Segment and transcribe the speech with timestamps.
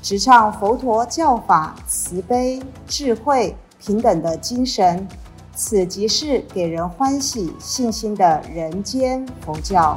[0.00, 5.06] 直唱佛陀教法慈悲、智慧、平等的精神。
[5.52, 9.96] 此即是给人欢喜、信心的人间佛教。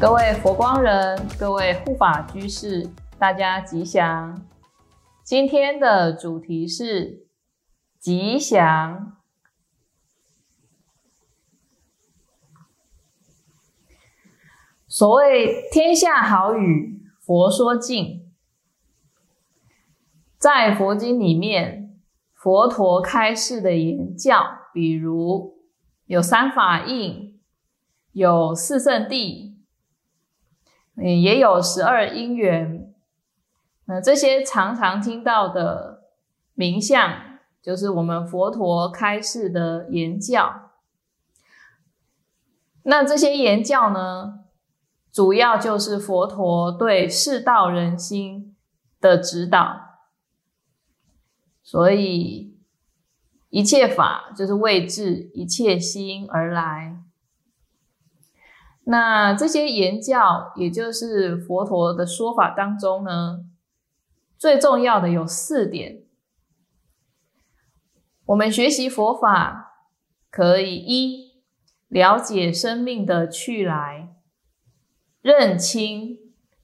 [0.00, 4.40] 各位佛光人，各位护法居士，大家吉祥。
[5.22, 7.26] 今天的主题是
[7.98, 9.18] 吉祥。
[14.88, 18.29] 所谓天下好语，佛说尽。
[20.40, 21.76] 在佛经里面。
[22.42, 25.58] 佛陀开示的言教，比如
[26.06, 27.38] 有三法印，
[28.12, 29.56] 有四圣谛，
[30.96, 32.94] 嗯，也有十二因缘。
[33.84, 36.04] 那这些常常听到的
[36.54, 37.12] 名相，
[37.60, 40.70] 就是我们佛陀开示的言教。
[42.84, 44.44] 那这些言教呢，
[45.12, 48.56] 主要就是佛陀对世道人心
[48.98, 49.79] 的指导。
[51.70, 52.58] 所以，
[53.48, 57.00] 一切法就是为治一切心而来。
[58.86, 63.44] 那这些言教，也就是佛陀的说法当中呢，
[64.36, 66.02] 最重要的有四点。
[68.24, 69.84] 我们学习佛法，
[70.28, 71.40] 可以一
[71.86, 74.12] 了解生命的去来，
[75.22, 76.18] 认清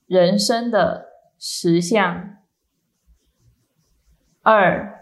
[0.07, 2.39] 人生的实相；
[4.43, 4.96] 二。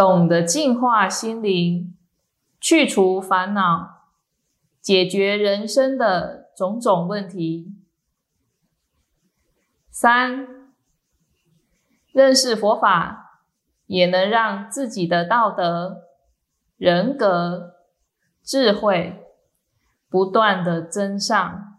[0.00, 1.94] 懂得净化心灵，
[2.58, 4.06] 去除烦恼，
[4.80, 7.74] 解决人生的种种问题。
[9.90, 10.48] 三，
[12.12, 13.42] 认识佛法，
[13.84, 16.04] 也能让自己的道德、
[16.78, 17.74] 人格、
[18.42, 19.22] 智慧
[20.08, 21.78] 不断的增上。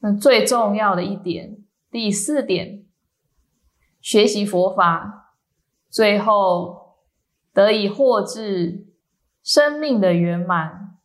[0.00, 2.84] 那最重要的一点，第四点，
[4.02, 5.20] 学习佛法。
[5.92, 6.96] 最后
[7.52, 8.86] 得以获至
[9.42, 10.96] 生命的圆满，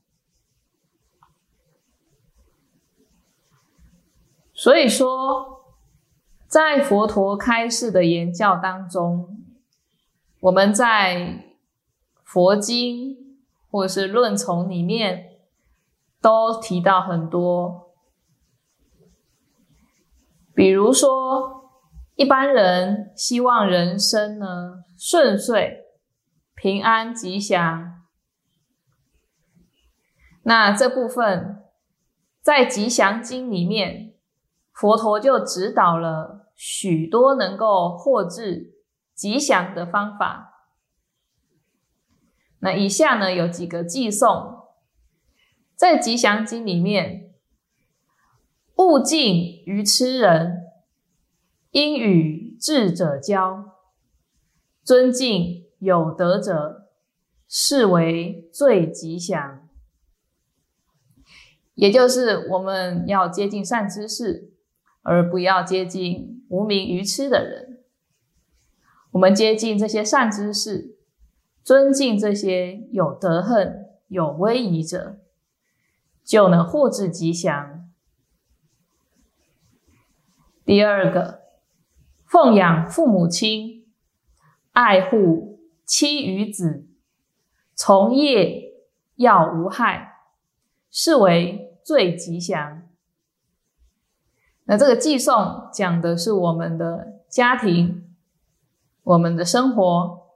[4.54, 5.76] 所以说，
[6.48, 9.44] 在佛陀开示的言教当中，
[10.40, 11.44] 我们在
[12.24, 13.38] 佛经
[13.70, 15.32] 或者是论丛里面
[16.22, 17.92] 都提到很多，
[20.56, 21.67] 比如说。
[22.18, 25.84] 一般人希望人生呢顺遂、
[26.56, 28.02] 平安、吉祥。
[30.42, 31.62] 那这部分
[32.42, 34.16] 在《吉祥经》里面，
[34.74, 38.74] 佛陀就指导了许多能够获致
[39.14, 40.72] 吉祥的方法。
[42.60, 44.64] 那以下呢有几个寄颂，
[45.76, 47.36] 在《吉祥经》里面，
[48.78, 50.64] 勿敬愚痴人。
[51.78, 53.78] 应与智者交，
[54.84, 56.90] 尊敬有德者，
[57.48, 59.70] 是为最吉祥。
[61.76, 64.56] 也就是我们要接近善知识，
[65.04, 67.84] 而不要接近无名愚痴的人。
[69.12, 70.98] 我们接近这些善知识，
[71.64, 75.20] 尊敬这些有德恨、有威仪者，
[76.24, 77.88] 就能获致吉祥。
[80.66, 81.46] 第二个。
[82.28, 83.86] 奉养父母亲，
[84.74, 86.86] 爱护妻与子，
[87.74, 88.74] 从业
[89.16, 90.16] 要无害，
[90.92, 92.84] 是为最吉祥。
[94.66, 98.14] 那这个寄送讲的是我们的家庭，
[99.04, 100.28] 我们的生活，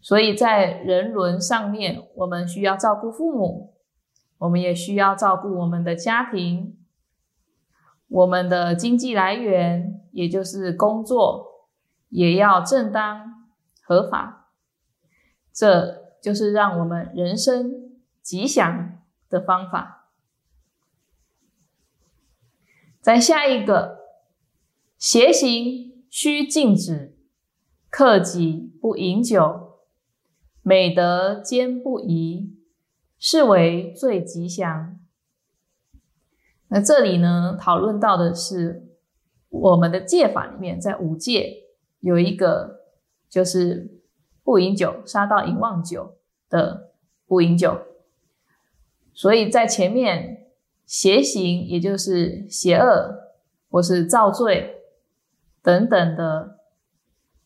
[0.00, 3.74] 所以在人伦上面，我们需要照顾父母，
[4.38, 6.78] 我们也需要照顾我们的家庭。
[8.14, 11.66] 我们的经济来源，也就是工作，
[12.10, 13.48] 也要正当
[13.82, 14.52] 合法，
[15.52, 20.12] 这就是让我们人生吉祥的方法。
[23.00, 23.98] 再下一个，
[24.96, 27.18] 邪行须禁止，
[27.90, 29.80] 克己不饮酒，
[30.62, 32.56] 美德坚不移，
[33.18, 35.00] 是为最吉祥。
[36.74, 38.88] 那这里呢，讨论到的是
[39.48, 41.68] 我们的戒法里面，在五戒
[42.00, 42.80] 有一个
[43.30, 44.02] 就是
[44.42, 46.16] 不饮酒，杀到淫妄酒
[46.50, 46.90] 的
[47.28, 47.80] 不饮酒。
[49.12, 50.48] 所以在前面
[50.84, 53.20] 邪行，也就是邪恶
[53.70, 54.82] 或是造罪
[55.62, 56.58] 等等的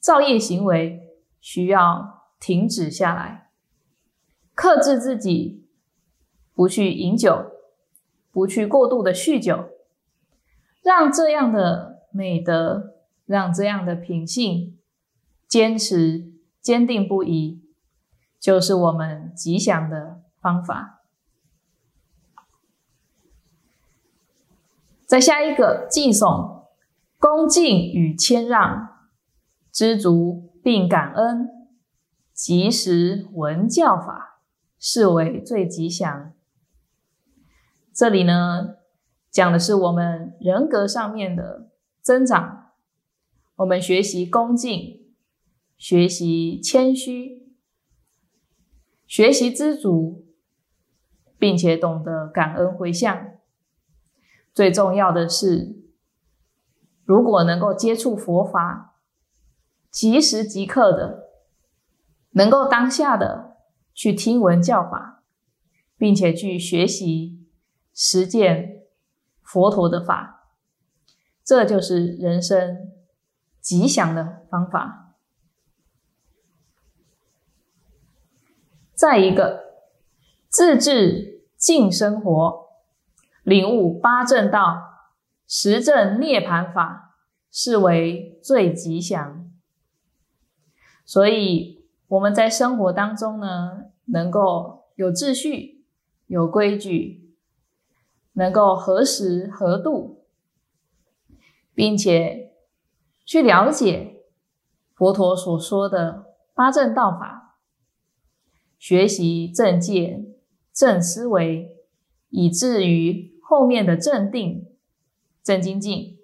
[0.00, 1.02] 造业行为，
[1.38, 3.50] 需要停止下来，
[4.54, 5.66] 克制自己，
[6.54, 7.57] 不去饮酒。
[8.38, 9.70] 不去过度的酗酒，
[10.84, 12.94] 让这样的美德，
[13.26, 14.78] 让这样的品性
[15.48, 16.30] 坚持
[16.60, 17.60] 坚定不移，
[18.38, 21.00] 就是我们吉祥的方法。
[25.04, 26.68] 再下一个敬颂，
[27.18, 29.08] 恭敬与谦让，
[29.72, 31.48] 知足并感恩，
[32.32, 34.38] 及时闻教法，
[34.78, 36.32] 是为最吉祥。
[37.98, 38.76] 这里呢，
[39.28, 41.68] 讲的是我们人格上面的
[42.00, 42.70] 增长。
[43.56, 45.00] 我们学习恭敬，
[45.76, 47.56] 学习谦虚，
[49.04, 50.28] 学习知足，
[51.40, 53.32] 并且懂得感恩回向。
[54.54, 55.74] 最重要的是，
[57.04, 58.94] 如果能够接触佛法，
[59.90, 61.30] 即时即刻的，
[62.30, 63.56] 能够当下的
[63.92, 65.24] 去听闻教法，
[65.96, 67.47] 并且去学习。
[68.00, 68.84] 实践
[69.42, 70.52] 佛陀的法，
[71.42, 72.92] 这就是人生
[73.60, 75.16] 吉祥的方法。
[78.94, 79.64] 再一个，
[80.48, 82.68] 自治静生活，
[83.42, 84.78] 领悟八正道，
[85.48, 87.16] 实证涅盘法，
[87.50, 89.50] 是为最吉祥。
[91.04, 95.84] 所以我们在生活当中呢，能够有秩序、
[96.28, 97.27] 有规矩。
[98.38, 100.22] 能够何时何度，
[101.74, 102.52] 并且
[103.24, 104.22] 去了解
[104.94, 107.56] 佛陀所说的八正道法，
[108.78, 110.34] 学习正见、
[110.72, 111.76] 正思维，
[112.28, 114.68] 以至于后面的正定、
[115.42, 116.20] 正精进，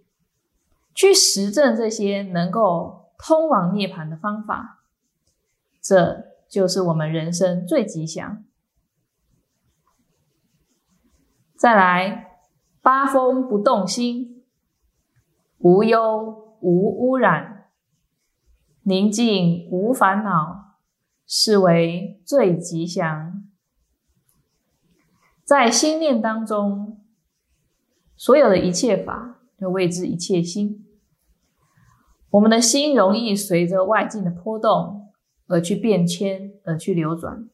[0.95, 4.85] 去实证这些能够通往涅槃的方法，
[5.83, 8.45] 这就是我们人生最吉祥。
[11.65, 12.37] 再来，
[12.83, 14.45] 八风不动心，
[15.57, 17.71] 无忧无污染，
[18.83, 20.75] 宁静无烦恼，
[21.27, 23.43] 是为最吉祥。
[25.43, 27.01] 在心念当中，
[28.15, 30.87] 所有的一切法就谓之一切心。
[32.29, 35.15] 我们的心容易随着外境的波动
[35.47, 37.49] 而去变迁，而去流转。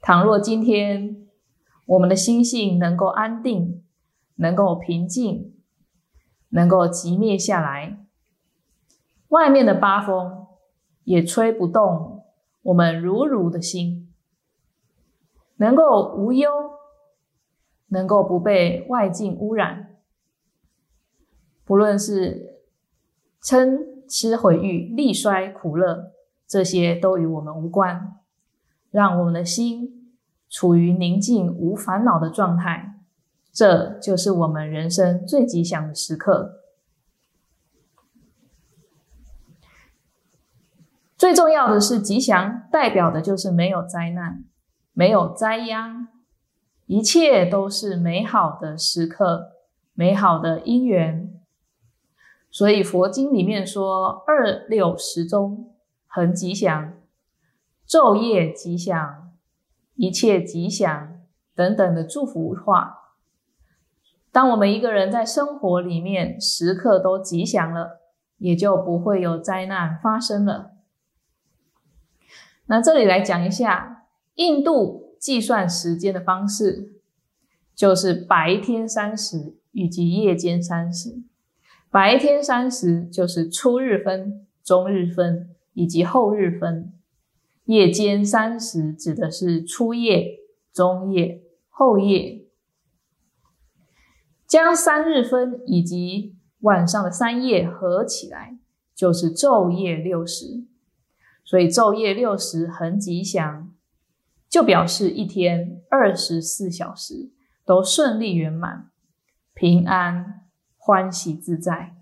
[0.00, 1.28] 倘若今天，
[1.92, 3.82] 我们的心性能够安定，
[4.36, 5.54] 能够平静，
[6.48, 7.98] 能够寂灭下来，
[9.28, 10.46] 外面的八风
[11.04, 12.24] 也吹不动
[12.62, 14.10] 我们如如的心，
[15.56, 16.50] 能够无忧，
[17.88, 19.98] 能够不被外境污染，
[21.66, 22.60] 不论是
[23.42, 26.12] 嗔痴毁誉、力衰苦乐，
[26.46, 28.16] 这些都与我们无关，
[28.90, 30.01] 让我们的心。
[30.52, 33.00] 处于宁静无烦恼的状态，
[33.50, 36.60] 这就是我们人生最吉祥的时刻。
[41.16, 44.44] 最重要的是，吉祥代表的就是没有灾难，
[44.92, 46.08] 没有灾殃，
[46.84, 49.52] 一切都是美好的时刻，
[49.94, 51.32] 美好的因缘。
[52.50, 55.74] 所以佛经里面说，二六时中
[56.06, 56.92] 很吉祥，
[57.88, 59.21] 昼夜吉祥。
[59.94, 61.20] 一切吉祥
[61.54, 62.98] 等等的祝福话，
[64.30, 68.00] 当我们一个人在生活里面时刻都吉祥了，
[68.38, 70.72] 也就不会有灾难发生了。
[72.66, 74.06] 那这里来讲一下
[74.36, 77.00] 印度计算时间的方式，
[77.74, 81.22] 就是白天三十以及夜间三十。
[81.90, 86.94] 白天三十就是初日分、中日分以及后日分。
[87.66, 90.40] 夜间三时指的是初夜、
[90.72, 92.44] 中夜、后夜，
[94.48, 98.58] 将三日分以及晚上的三夜合起来，
[98.96, 100.66] 就是昼夜六时。
[101.44, 103.72] 所以昼夜六时很吉祥，
[104.48, 107.30] 就表示一天二十四小时
[107.64, 108.90] 都顺利圆满、
[109.54, 111.94] 平安、欢喜自在。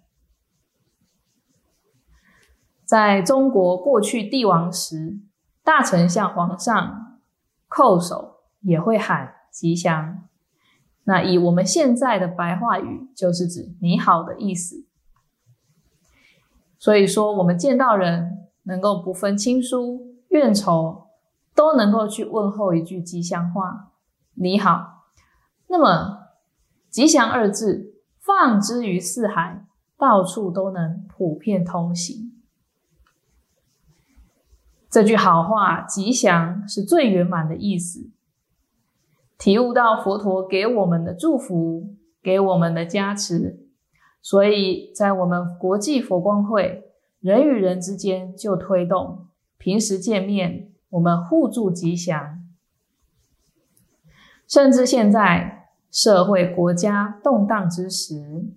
[2.87, 5.21] 在中国过去帝王时。
[5.71, 7.21] 大臣向皇上
[7.69, 10.25] 叩首，也会喊吉祥。
[11.05, 14.85] 那以我们现在的白话语，就是指“你好”的意思。
[16.77, 21.07] 所以说，我们见到人能够不分亲疏怨仇，
[21.55, 23.93] 都能够去问候一句吉祥话
[24.35, 25.05] “你好”。
[25.71, 26.31] 那么
[26.91, 29.65] “吉祥”二字放之于四海，
[29.97, 32.30] 到处都能普遍通行。
[34.91, 38.11] 这句好话“吉祥”是最圆满的意思。
[39.39, 43.69] 体悟到佛陀给我们的祝福，给我们的加持，
[44.21, 52.45] 所以在我们国际佛光会，人与人之间就推动平时见面，我们互助吉祥。
[54.49, 58.51] 甚至现在社会国家动荡之时，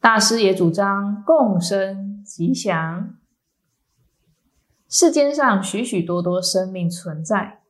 [0.00, 3.18] 大师也主张共生吉祥。
[4.92, 7.62] 世间上许许多多生命存在。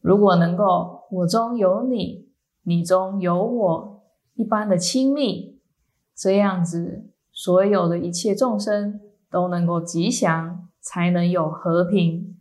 [0.00, 2.26] 如果能够我中有你，
[2.62, 4.02] 你中有我，
[4.32, 5.60] 一般的亲密，
[6.16, 8.98] 这样子，所有的一切众生
[9.30, 12.34] 都能够吉祥，才能有和平。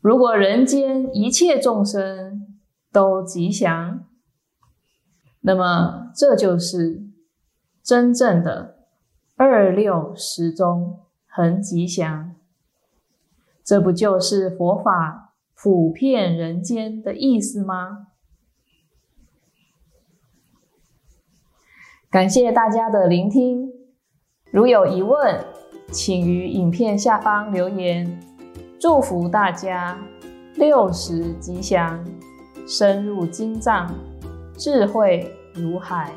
[0.00, 2.56] 如果人间一切众生
[2.90, 4.06] 都吉祥，
[5.42, 7.02] 那么这就是
[7.82, 8.78] 真正的
[9.36, 12.34] 二六时中很吉祥。
[13.62, 18.06] 这不就是佛法普遍人间的意思吗？
[22.10, 23.70] 感谢大家的聆听，
[24.50, 25.44] 如有疑问，
[25.92, 28.18] 请于影片下方留言。
[28.80, 29.98] 祝福大家
[30.54, 32.02] 六十吉祥，
[32.66, 33.92] 深入经藏，
[34.56, 36.14] 智慧如海。